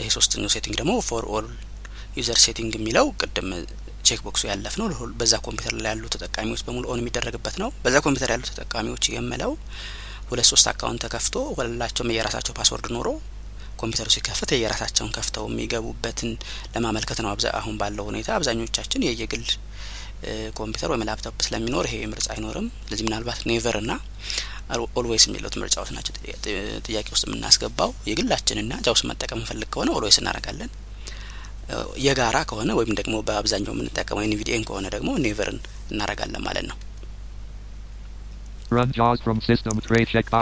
[0.00, 1.48] ይሄ ሶስተኛው setting ደግሞ for all
[2.18, 3.48] user setting የሚለው ቅድም
[4.06, 4.86] check box ኡ ያለፍነው።
[5.20, 9.52] በዛ ኮምፒውተር ላይ ያሉ ተጠቃሚዎች በሙሉ on የሚደረግበት ነው። በዛ ኮምፒውተር ያሉ ተጠቃሚዎች የምለው
[10.32, 13.08] ሁለት ሶስት account ተከፍቶ ሁላቸውም የራሳቸው password ኖሮ
[13.80, 16.30] ኮምፒውተሩ ሲከፍት የየራሳቸውን ከፍተው የሚገቡበትን
[16.74, 19.44] ለማመልከት ነው። አሁን ባለው ሁኔታ አብዛኞቻችን የየግል
[20.58, 23.92] ኮምፒውተር ወይም ላፕቶፕ ስለሚኖር ይሄ ምርጫ አይኖርም። ስለዚህ ምናልባት never እና
[24.98, 26.12] always የሚሉት ምርጫዎች ናቸው
[26.86, 30.70] ጥያቄ ውስጥ የምናስገባው። የግላችንና JAWS መጠቀም እንፈልግ ከሆነ always እናደርጋለን።
[32.04, 35.58] የጋራ ከሆነ ወይም ደግሞ በአብዛኛው የምንጠቀመው NVDA ን ከሆነ ደግሞ never ን
[35.92, 36.78] እናደርጋለን ማለት ነው።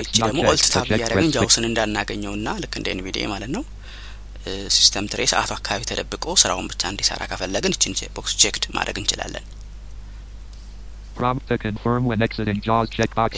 [0.05, 0.65] እቺ ደግሞ alt.
[0.75, 3.65] tab To check እያደረግን press JAWS ን እንዳናገኘው ና ልክ እንደ NVDA ማለት ነው
[4.75, 9.45] system tray ሰዓቱ አካባቢ ተደብቆ ስራውን ብቻ እንዲሰራ ከፈለግን እችን box checked ማድረግ እንችላለን።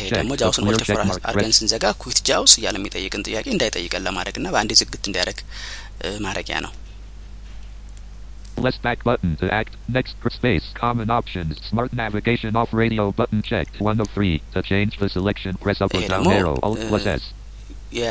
[0.00, 0.08] ይሄ.
[0.14, 1.54] ደግሞ JAWS ን alt four አድርገን.
[1.58, 5.40] ስንዘጋ quit JAWS እያለ የሚጠይቅን ጥያቄ እንዳይጠይቀን ለማድረግ ና በአንዴ ዝግት እንዲያደርግ
[6.26, 6.72] ማድረጊያ ነው።
[8.61, 9.73] Less back button to act.
[9.89, 10.65] Next for space.
[10.75, 11.51] Common options.
[11.63, 13.75] Smart navigation off radio button checked.
[13.81, 14.35] One of three.
[14.53, 16.55] To change the selection, press up or ይሄ down ደግሞ arrow.
[16.67, 17.25] Alt plus እ፣ S.
[17.93, 18.05] የ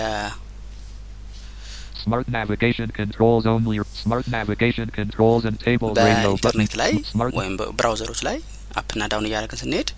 [2.03, 3.77] Smart navigation controls only.
[3.97, 6.37] Smart navigation controls and table radio button.
[6.45, 8.37] በኢንተርኔት ላይ Smart ወይም በብራውዘሮች ላይ
[8.81, 9.91] አፕና ዳውን እያደረግን ስንሄድ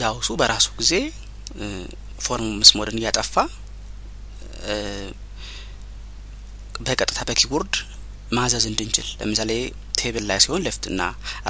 [0.00, 0.92] ጃውሱ በራሱ ጊዜ
[1.60, 1.66] እ፣
[2.26, 3.34] ፎርም ምስሞድን እያጠፋ
[4.70, 4.74] እ፣
[6.80, 7.74] በቀጥታ በኪቦርድ
[8.31, 9.51] ማዘዝ እንድንችል ለምሳሌ
[9.99, 11.01] table ላይ ሲሆን left እና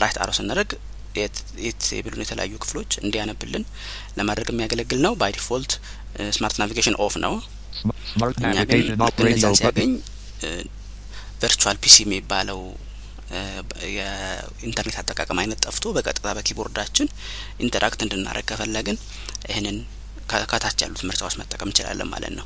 [0.03, 0.71] right arrow ስናደርግ
[1.63, 3.63] የ table ኡን የተለያዩ ክፍሎች እንዲያነብልን
[4.17, 5.73] ለማድረግ የሚያገለግል ነው። by default
[6.35, 7.33] smart navigation off ነው።
[8.43, 8.81] እኛ ግን
[9.25, 9.55] እነዛን.
[9.59, 9.91] ሲያገኝ
[11.43, 12.59] virtual PC የሚባለው
[13.95, 17.07] የኢንተርኔት አጠቃቀም አይነት ጠፍቶ በቀጥታ በ keyboard ኣችን
[17.65, 18.97] interact እንድናደረግ ከፈለግን
[19.49, 19.77] ይህንን
[20.51, 22.45] ከታች ያሉት ምርጫዎች መጠቀም እንችላለን ማለት ነው።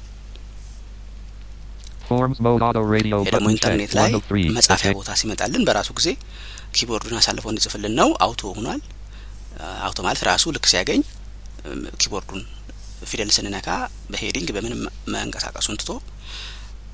[3.27, 3.91] ደግሞ ኢንተርኔት.
[3.99, 4.11] ላይ
[4.57, 6.09] መጻፊያ ቦታ ሲመጣልን በራሱ ጊዜ
[6.77, 8.81] keyboard ኡን አሳልፎ እንዲጽፍልን ነው። auto ሆኗል።
[9.85, 11.01] auto ማለት ራሱ ልክ ሲያገኝ
[12.01, 12.41] keyboard ኡን
[13.09, 13.67] ፊደል ስንነካ
[14.11, 14.81] በ heading በምንም
[15.13, 15.91] መንቀሳቀሱን ትቶ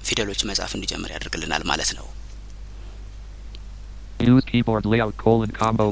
[0.07, 2.07] ፊደሎች መጻፍ እንዲጀምር ያደርግልናል ማለት ነው።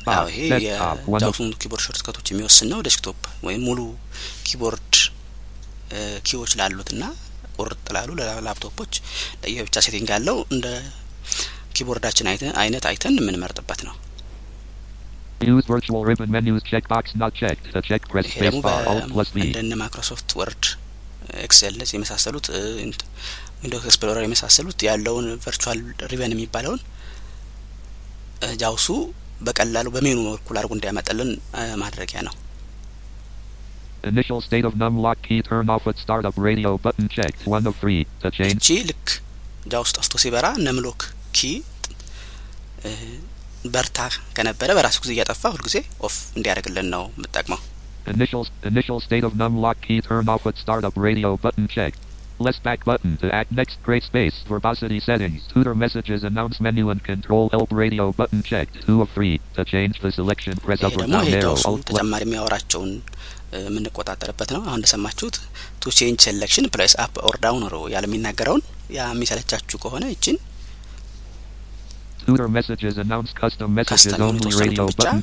[0.07, 0.27] box.
[0.31, 3.79] ይሄ የ JAWS ኡን keyboard shortcut ኦች የሚወስን ነው። desktop ወይም ሙሉ
[4.47, 4.93] keyboard
[6.27, 7.03] key ዎች ላሉትና
[7.57, 8.93] ቁርጥ ላሉ ለላፕቶፖች
[9.43, 10.67] ለየብቻ setting ያለው እንደ
[11.75, 13.95] keyboard ኣችን አይተ- አይነት አይተን የምንመርጥበት ነው።
[15.51, 17.63] Use virtual ribbon menus checkbox not checked.
[17.73, 19.39] To check press spacebar Alt plus V.
[19.45, 20.63] እንደነ Microsoft Word፣
[21.45, 22.45] Excel የመሳሰሉት
[23.61, 25.79] Windows Explorer የመሳሰሉት ያለውን virtual
[26.11, 26.81] ribbon የሚባለውን
[28.61, 28.87] JAWS ኡ
[29.41, 31.29] በቀላሉ በሜኑ በኩል አድርጎ እንዲያመጣልን
[31.83, 32.35] ማድረጊያ ነው።
[34.04, 37.40] Initial state of num lock key turn off at startup radio button checked.
[37.48, 38.00] One of three.
[38.22, 39.06] To change እቺ ልክ
[39.66, 41.00] ጃውስ ጠፍቶ ሲበራ ነምሎክ
[41.36, 41.48] ኪ
[42.86, 42.90] እ፣
[43.74, 43.98] በርታ
[44.36, 45.76] ከነበረ በራሱ ጊዜ እያጠፋ ሁልጊዜ
[46.08, 47.60] ኦፍ እንዲያደርግልን ነው የምጠቅመው።
[48.06, 52.02] initial initial state of num lock key turn off at startup radio button checked.
[52.38, 57.00] Less back button to act next great space verbosity settings tutor messages announce menu and
[57.02, 58.74] control help radio button checked.
[58.86, 59.34] Two of three.
[59.56, 61.90] To change the selection press ይሄ up or ደግሞ down ይሄ arrow ጃውሱ Alt
[63.65, 65.35] የምንቆጣጠርበት ነው። አሁን እንደሰማችሁት
[65.81, 68.63] to change selection press up or down arrow ያለ የሚናገረውን
[68.97, 70.37] ያ የሚሰለቻችሁ ከሆነ ይችን
[72.23, 75.21] tutor messages announce custom messages custom የሆኑ only radio የተወሰኑትን ብቻ button.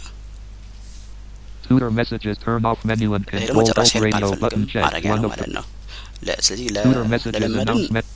[1.64, 4.64] Tutor messages turn off menu and ይሄ ደግሞ control ጭራሽ help help radio አልፈልግም button
[4.72, 4.84] checked.
[4.86, 5.64] ማድረጊያ One ነው of ማለት ነው።
[6.28, 8.08] ለ- ስለዚህ ለለመድን announcement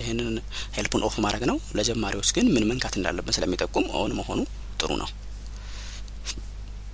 [0.00, 0.28] ይህንን
[0.76, 4.38] help ኡን off ማድረግ ነው። ለጀማሪዎች ግን ምን መንካት እንዳለብን ስለሚጠቁም on መሆኑ
[4.82, 5.10] ጥሩ ነው።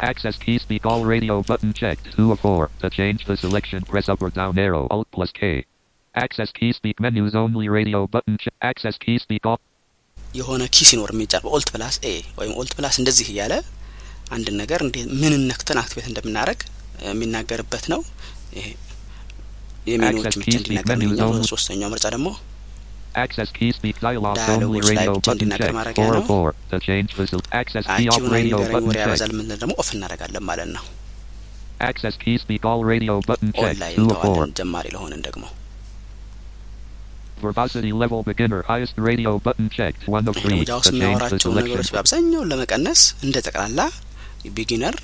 [0.01, 2.15] Access key speak all radio button checked.
[2.17, 2.71] 2 of 4.
[2.81, 4.87] To change the selection, press up or down arrow.
[4.91, 5.65] Alt plus K.
[6.15, 8.55] Access key speak menus only radio button check.
[8.63, 9.61] Access key speak all.
[10.35, 13.53] የሆነ ኪ ሲኖር የሚጫን ኦልት ፕላስ ኤ ወይም ኦልት ፕላስ እንደዚህ እያለ
[14.37, 16.61] አንድን ነገር እንዴት ምን ነክተን አክቲቬት እንደምናደርግ
[17.09, 18.01] የሚናገርበት ነው።
[18.59, 18.67] ይሄ
[20.11, 20.99] Access ብቻ እንዲናገር.
[21.53, 22.29] ሶስተኛው ምርጫ ደግሞ
[23.23, 25.77] Access key speak dialogues Dialogues only ላይ radio ብቻ button እንዲናገር checked.
[25.79, 26.51] ማድረጊያ 4 ነው። of 4.
[26.73, 29.39] To change the sel- access key off አንቺ radio ነገረኝ button ወሬ ያበዛል checked.
[29.41, 30.85] ምንል ደግሞ ኦፍ እናደርጋለን ማለት ነው።
[31.89, 33.75] Access key speak all radio button checked.
[33.77, 34.31] ኦንላይን 2 of 4.
[34.31, 35.45] እንተዋለን ጀማሪ ለሆንን ደግሞ
[37.43, 40.01] Verbosity level beginner highest radio button checked.
[40.15, 40.65] 1 of ይሄ ደግሞ 3.
[40.71, 41.95] ጃውስ To change the የሚያወራቸውን ነገሮች selection.
[41.97, 43.81] በአብዛኛውን ለመቀነስ እንደ ጠቅላላ
[44.57, 44.97] ቢጊነር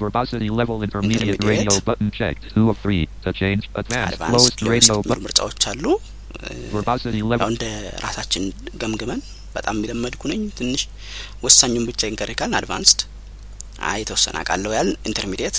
[0.00, 1.48] Verbosity level intermediate Intermediate.
[1.52, 2.44] radio button checked.
[2.56, 2.98] 2 of 3.
[3.24, 5.24] To change advanced አድቫንስ lowest radio የሚሉ button.
[5.26, 6.17] ምርጫዎች አሉ። Verbosity
[7.42, 7.64] ያው እንደ
[8.04, 8.44] ራሳችን
[8.82, 9.20] ገምግመን
[9.54, 10.82] በጣም የለመድኩ ነኝ። ትንሽ
[11.44, 13.00] ወሳኙን ብቻ ይንገረኝ ካለ advanced
[13.90, 15.58] አይ የተወሰነ አውቃለሁ ያለ intermediate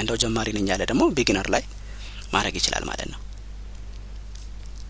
[0.00, 1.64] እንደው ጀማሪ ነኝ ያለ ደግሞ beginner ላይ
[2.34, 3.20] ማድረግ ይችላል ማለት ነው።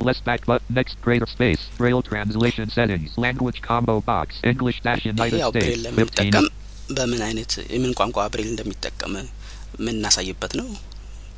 [0.00, 1.62] less back button next greater space.
[1.78, 3.10] Braille translation settings.
[3.18, 4.28] Language combo box.
[4.44, 5.66] English dash United States.
[5.68, 6.46] 15 ለምንጠቀም
[6.90, 9.14] በምን አይነት የምን ቋንቋ ብሬል እንደሚጠቀም
[9.78, 10.68] የምናሳይበት ነው።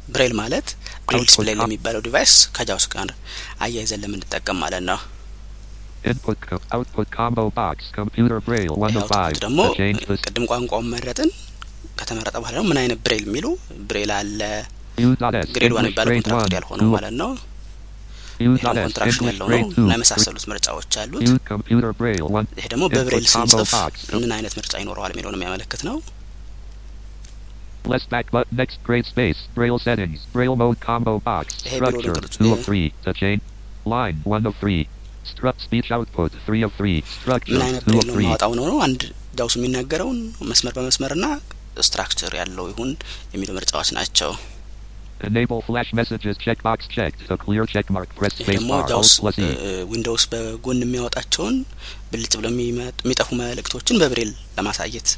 [0.08, 0.68] ብሬል ማለት
[1.08, 3.10] Braille display የሚባለው device ከ JAWS ጋር
[3.60, 5.00] አያይዘን ለምንጠቀም ማለት ነው።
[6.04, 7.76] Input co- output combo box.
[7.96, 8.72] Computer braille.
[8.84, 9.22] One ይህ of five.
[9.22, 9.60] output ደግሞ.
[10.26, 11.30] ቅድም ቋንቋውን መረጥን።
[12.00, 13.46] ከተመረጠ በኋላ ደግሞ ምን አይነት ብሬል የሚሉ
[13.88, 14.40] ብሬል አለ።.
[15.54, 16.54] Grade one የሚባለው contracted.
[16.56, 16.90] ያልሆነው.
[16.96, 17.30] ማለት ነው።.
[18.78, 19.60] contraction ያለው ነው.
[19.80, 21.22] እና የመሳሰሉት ምርጫዎች አሉት።.
[22.58, 23.72] ይሄ ደግሞ በብሬል ስንጽፍ.
[24.14, 25.96] ምን አይነት ምርጫ ይኖረዋል የሚለውን የሚያመለክት ነው።
[27.85, 28.51] Less back button.
[28.53, 29.39] Next grade space.
[29.55, 30.19] Braille settings.
[30.33, 31.45] Braille mode combo box.
[31.63, 32.15] Hey, Braille Structure.
[32.17, 32.53] mode, Two yeah.
[32.53, 32.85] of three.
[33.03, 33.41] To change.
[33.85, 34.17] Line.
[34.27, 34.81] One of three.
[35.25, 36.31] Struct speech output.
[36.45, 36.97] Three of three.
[37.17, 37.53] Structure.
[37.53, 38.27] ምን አይነት Two ብሬል of ነው three.
[38.27, 39.01] ማወጣው ነው ነው አንድ
[39.39, 41.25] ጃውስ የሚናገረውን መስመር በመስመርና
[41.79, 42.89] ስትራክቸር ያለው ይሁን
[43.35, 44.31] የሚሉ ምርጫዎች ናቸው።
[45.21, 47.19] Enable flash messages checkbox checked.
[47.29, 48.09] A clear check mark.
[48.19, 48.87] Press ይሄ space ደግሞ bar.
[48.91, 49.49] ጃውስ Alt plus E.
[49.91, 51.55] ዊንዶውስ በጎን የሚያወጣቸውን
[52.11, 55.09] ብልጭ ብለው የሚመጡ- የሚጠፉ መልእክቶችን በብሬል ለማሳየት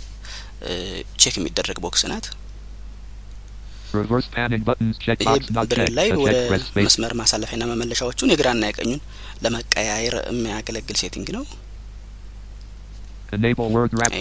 [0.67, 0.73] እ፣
[1.21, 2.27] ቼክ የሚደረግ ቦክስ ናት።
[5.70, 5.92] ብሬል.
[5.98, 6.36] ላይ ወደ.
[6.78, 9.00] መስመር ማሳለፊያና መመለሻዎቹን የግራና የቀኙን
[9.44, 11.44] ለመቀያየር የሚያገለግል setting ነው።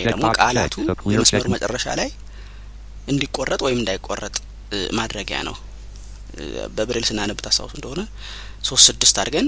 [0.07, 0.75] ደግሞ ቃላቱ
[1.13, 2.09] የመስመሩ መጨረሻ ላይ
[3.11, 4.35] እንዲቆረጥ ወይም እንዳይቆረጥ
[4.97, 5.55] ማድረጊያ ነው።
[6.75, 8.01] በብሬል ስናነብ ታስታውሱ እንደሆነ
[8.67, 9.47] ሶስት ስድስት አድርገን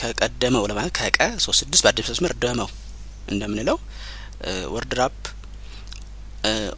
[0.00, 2.68] ከቀደመው ለማለት ከቀ ሶስት ስድስት በአዲስ መስመር ደመው
[3.32, 3.78] እንደምንለው
[4.74, 5.20] word wrap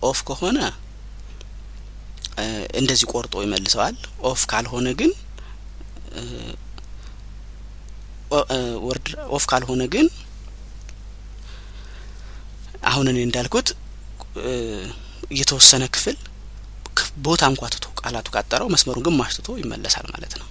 [0.09, 0.59] off ከሆነ
[2.81, 3.97] እንደዚህ ቆርጦ ይመልሰዋል።
[4.29, 5.13] off ካልሆነ ግን
[8.87, 9.07] word
[9.37, 10.07] off ካልሆነ ግን
[12.85, 13.69] አሁን እኔ እንዳልኩት
[15.39, 16.17] የተወሰነ ክፍል
[16.97, 20.47] ክፍ- ቦታ እንኳ ትቶ ቃላቱ ካጠረው መስመሩን ግማሽ ትቶ ይመለሳል ማለት ነው።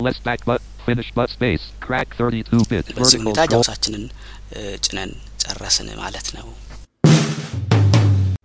[0.00, 1.64] Less back but finish but space.
[1.80, 2.86] Crack 32 bit.
[2.98, 3.40] በዚህ ሁኔታ.
[3.52, 4.04] ጃውሳችንን
[4.52, 5.10] እ፣ ጭነን
[5.42, 6.46] ጨረስን ማለት ነው።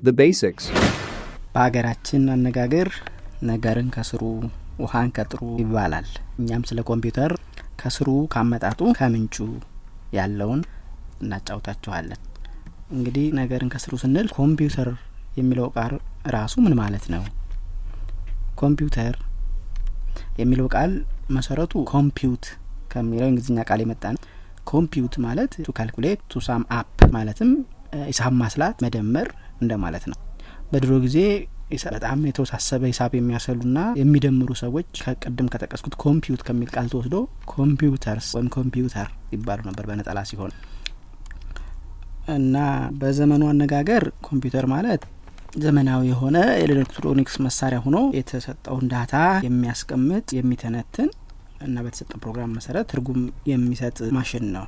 [0.04, 0.66] The basics.
[1.56, 2.88] በሀገራችን አነጋገር
[3.50, 4.22] ነገርን ከስሩ
[4.82, 6.08] ውሃን ከጥሩ ይባላል።
[6.40, 7.32] እኛም ስለ ኮምፒውተር
[7.82, 9.36] ከስሩ ካመጣጡ ከምንጩ
[10.18, 10.62] ያለውን
[11.22, 12.20] እናጫውታችኋለን።
[12.92, 14.90] እንግዲህ ነገርን ከስሩ ስንል ኮምፒውተር
[15.40, 15.94] የሚለው ቃል
[16.36, 17.24] ራሱ ምን ማለት ነው?
[18.62, 19.16] ኮምፒውተር
[20.42, 20.92] የሚለው ቃል
[21.36, 22.46] መሰረቱ compute
[22.92, 24.22] ከሚለው እንግሊዝኛ ቃል የመጣ ነው።
[24.66, 27.50] compute ማለት to calculate to sum up ማለትም
[28.08, 29.28] ሂሳብ ማስላት መደመር
[29.62, 30.18] እንደማለት ነው።
[30.76, 31.20] በድሮ ጊዜ
[31.94, 37.16] በጣም የተወሳሰበ ሂሳብ የሚያሰሉና የሚደምሩ ሰዎች ከቅድም ከጠቀስኩት compute ከሚል ቃል ተወስዶ
[37.54, 40.52] computers ወይም ኮምፒውተር ይባሉ ነበር በነጠላ ሲሆን
[42.36, 42.56] እና
[43.02, 45.02] በዘመኑ አነጋገር ኮምፒውተር ማለት
[45.58, 51.10] ዘመናዊ የሆነ የኤሌክትሮኒክስ መሳሪያ ሆኖ የተሰጠውን ዳታ የሚያስቀምጥ የሚተነትን
[51.66, 54.66] እና በተሰጠው ፕሮግራም መሰረት ትርጉም የሚሰጥ ማሽን ነው።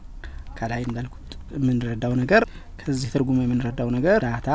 [0.59, 2.43] ከላይ እንዳልኩት የምንረዳው ነገር
[2.87, 4.49] ከዚህ ትርጉም የምንረዳው ነገር ዳታ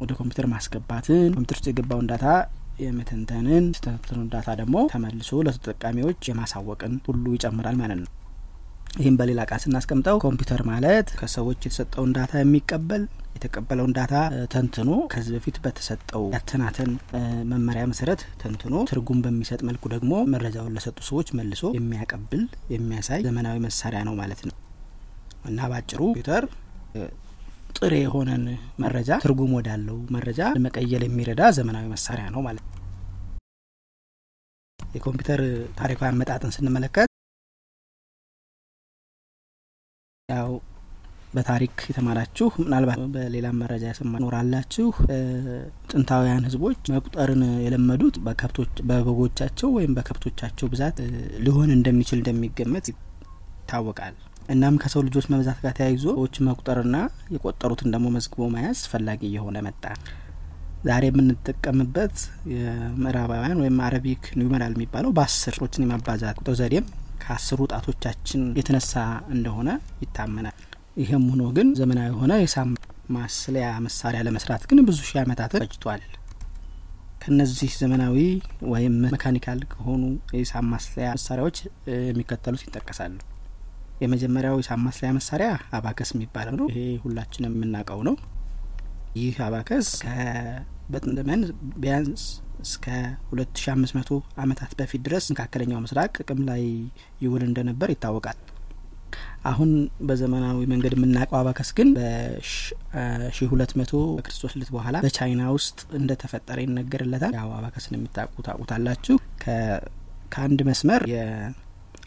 [0.00, 2.26] ወደ ኮምፒውተር ማስገባትን፣ ኮምፒውተር ውስጥ የገባውን ዳታ
[2.82, 8.10] የመተንተንን፣ የተተነተኑን ዳታ ደግሞ ተመልሶ ለተጠቃሚዎች የማሳወቅን ሁሉ ይጨምራል ማለት ነው።
[8.98, 13.02] ይህም በሌላ ቃል ስናስቀምጠው ኮምፒውተር ማለት ከሰዎች የተሰጠውን ዳታ የሚቀበል
[13.36, 14.14] የተቀበለውን ዳታ
[14.52, 16.90] ተንትኖ ከዚህ በፊት በተሰጠው ያተናተን
[17.50, 22.42] መመሪያ መሰረት ተንትኖ ትርጉም በሚሰጥ መልኩ ደግሞ መረጃውን ለሰጡ ሰዎች መልሶ የሚያቀብል
[22.74, 24.56] የሚያሳይ ዘመናዊ መሳሪያ ነው ማለት ነው
[25.50, 26.44] እና ባጭሩ ኮምፒውተር
[27.76, 28.44] ጥሬ የሆነን
[28.82, 32.82] መረጃ ትርጉም ወዳለው መረጃ ለመቀየል የሚረዳ ዘመናዊ መሳሪያ ነው ማለት ነው።
[34.80, 35.40] የኮምፒውተር
[35.78, 37.08] ታሪካዊ አመጣጥን ስንመለከት
[40.28, 40.50] ያው
[41.34, 44.86] በታሪክ የተማራችሁ ምናልባት በሌላም መረጃ የሰማ ኖራላችሁ።
[45.90, 50.98] ጥንታውያን ሕዝቦች መቁጠርን የለመዱት በከብቶች በበጎቻቸው ወይም በከብቶቻቸው ብዛት
[51.44, 54.16] ሊሆን እንደሚችል እንደሚገመት ይታወቃል።
[54.48, 56.96] እናም ከሰው ልጆች መብዛት ጋር ተያይዞ ሰዎች መቁጠርና
[57.34, 59.84] የቆጠሩትን ደግሞ መዝግቦ መያዝ አስፈላጊ እየሆነ መጣ።
[60.84, 62.16] ዛሬ የምንጠቀምበት
[62.52, 66.86] የምዕራባውያን ወይም አረቢክ ኒውመራል የሚባለው በአስር የማባዛት ቁጥር ዘዴም
[67.22, 68.94] ከአስሩ ጣቶቻችን የተነሳ
[69.34, 69.68] እንደሆነ
[70.02, 70.56] ይታመናል።
[70.96, 72.68] ይህም ሆኖ ግን ዘመናዊ የሆነ የሂሳብ
[73.16, 76.02] ማስለያ መሳሪያ ለመስራት ግን ብዙ ሺህ ዓመታትን ፈጅቷል።
[77.22, 78.16] ከነዚህ ዘመናዊ
[78.72, 80.02] ወይም መካኒካል ከሆኑ
[80.34, 81.58] የሂሳብ ማስለያ መሳሪያዎች
[82.06, 83.14] የሚከተሉት ይጠቀሳሉ።
[84.00, 88.16] የመጀመሪያው ሂሳብ ማስለያ መሳሪያ አባከስ የሚባለው ነው። ይሄ ሁላችንም የምናውቀው ነው።
[89.16, 91.42] ይህ አባከስ ከበጥንት ዘመን
[91.82, 92.24] ቢያንስ
[92.64, 92.84] እስከ
[93.30, 94.10] ሁለት ሺ አምስት መቶ
[94.42, 96.62] ዓመታት በፊት ድረስ መካከለኛው ምስራቅ ጥቅም ላይ
[97.22, 98.38] ይውል እንደነበር ይታወቃል።
[99.50, 99.70] አሁን
[100.08, 107.34] በዘመናዊ መንገድ የምናውቀው አባከስ ግን በሺ ሁለት መቶ ከክርስቶስ ልደት በኋላ በቻይና ውስጥ እንደተፈጠረ ይነገርለታል።
[107.38, 109.16] ያው አባከስን የሚታውቁ ታውቁታላችሁ።
[110.32, 111.02] ከአንድ መስመር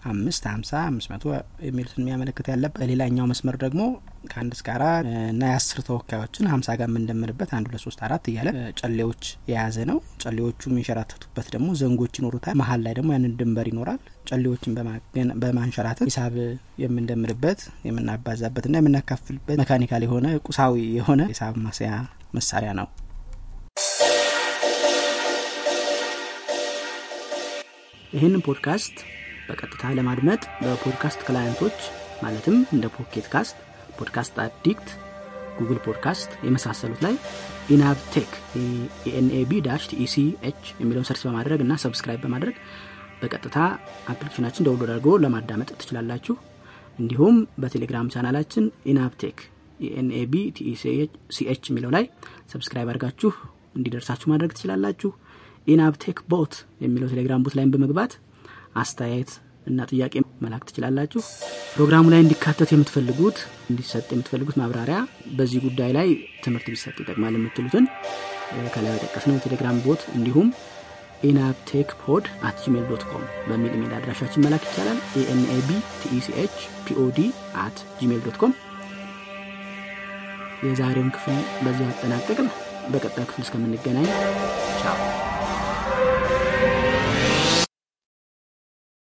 [0.06, 1.24] አምስት ሀምሳ አምስት መቶ
[1.66, 3.82] የሚሉትን የሚያመለክት ያለበት በሌላኛው መስመር ደግሞ
[4.30, 8.50] ከአንድ እስከ አራት እና የአስር ተወካዮችን ሀምሳ ጋር የምንደምርበት አንድ ሁለት ሶስት አራት እያለ
[8.82, 14.00] ጨሌዎች የያዘ ነው። ጨሌዎቹ የሚንሸራተቱበት ደግሞ ዘንጎች ይኖሩታል። መሀል ላይ ደግሞ ያንን ድንበር ይኖራል።
[14.32, 14.76] ጨሌዎችን
[15.44, 16.36] በማንሸራተት ሂሳብ
[16.84, 21.92] የምንደምርበት የምናባዛበት እና የምናካፍልበት መካኒካል የሆነ ቁሳዊ የሆነ ሂሳብ ማስያ
[22.34, 22.90] መሳሪያ ነው።
[28.14, 28.96] ይህንን ፖድካስት
[29.50, 31.78] በቀጥታ ለማድመጥ በ podcast client ኦች
[32.24, 33.58] ማለትም እንደ Pocket Cast፣
[34.00, 34.90] Podcast Addict፣
[35.60, 37.16] Google Podcast የመሳሰሉት ላይ
[37.76, 38.32] ኢናብቴክ
[39.14, 42.56] NAB dash TECH የሚለውን search በማድረግ እና subscribe በማድረግ
[43.22, 43.58] በቀጥታ
[44.12, 46.36] አፕሊኬሽናችን download አድርጎ ለማዳመጥ ትችላላችሁ።
[47.00, 49.38] እንዲሁም በቴሌግራም ቻናላችን ኢናብቴክ
[49.96, 52.06] NAB TECH የሚለው ላይ
[52.54, 53.32] subscribe አድርጋችሁ
[53.78, 55.12] እንዲደርሳችሁ ማድረግ ትችላላችሁ።
[55.68, 58.14] ኢናብቴክ bot የሚለው ቴሌግራም bot ላይም በመግባት
[58.76, 59.32] አስተያየት
[59.68, 61.22] እና ጥያቄ መላክ ትችላላችሁ።
[61.74, 63.38] ፕሮግራሙ ላይ እንዲካተት የምትፈልጉት
[63.70, 64.98] እንዲሰጥ የምትፈልጉት ማብራሪያ
[65.38, 66.08] በዚህ ጉዳይ ላይ
[66.44, 67.86] ትምህርት ቢሰጥ ይጠቅማል የምትሉትን
[68.76, 70.48] ከላይ የጠቀስነው የቴሌግራም bot እንዲሁም
[71.24, 75.70] ኢናብቴክ pod at Gmail dot com በሚል ኢሜል አድራሻችን መላክ ይቻላል። NAB
[76.02, 77.20] TECH POD
[77.64, 78.54] at Gmail dot com።
[80.64, 82.50] የዛሬውን ክፍል በዚህ አጠናቀቅን።
[82.92, 84.08] በቀጣዩ ክፍል እስከምንገናኝ
[84.82, 84.98] ቻው።